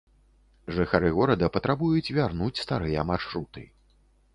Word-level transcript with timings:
Жыхары 0.77 1.11
горада 1.19 1.51
патрабуюць 1.57 2.13
вярнуць 2.21 2.59
старыя 2.65 3.09
маршруты. 3.15 3.73